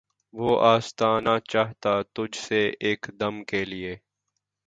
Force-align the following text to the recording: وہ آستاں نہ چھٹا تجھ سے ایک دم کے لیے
وہ 0.33 0.51
آستاں 0.65 1.15
نہ 1.21 1.35
چھٹا 1.49 1.95
تجھ 2.13 2.37
سے 2.37 2.61
ایک 2.79 3.01
دم 3.19 3.43
کے 3.43 3.63
لیے 3.65 3.95